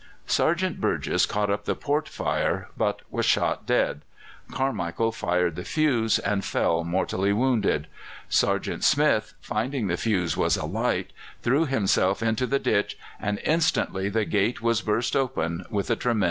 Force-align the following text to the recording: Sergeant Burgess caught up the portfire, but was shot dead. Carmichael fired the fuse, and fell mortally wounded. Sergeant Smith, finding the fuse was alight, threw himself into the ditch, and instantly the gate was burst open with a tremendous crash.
Sergeant 0.25 0.81
Burgess 0.81 1.27
caught 1.27 1.51
up 1.51 1.65
the 1.65 1.75
portfire, 1.75 2.69
but 2.75 3.03
was 3.11 3.23
shot 3.23 3.67
dead. 3.67 4.01
Carmichael 4.51 5.11
fired 5.11 5.55
the 5.55 5.63
fuse, 5.63 6.17
and 6.17 6.43
fell 6.43 6.83
mortally 6.83 7.31
wounded. 7.31 7.85
Sergeant 8.27 8.83
Smith, 8.83 9.35
finding 9.41 9.85
the 9.89 9.97
fuse 9.97 10.35
was 10.35 10.57
alight, 10.57 11.13
threw 11.43 11.67
himself 11.67 12.23
into 12.23 12.47
the 12.47 12.57
ditch, 12.57 12.97
and 13.19 13.37
instantly 13.45 14.09
the 14.09 14.25
gate 14.25 14.59
was 14.59 14.81
burst 14.81 15.15
open 15.15 15.65
with 15.69 15.91
a 15.91 15.95
tremendous 15.95 16.19
crash. 16.19 16.19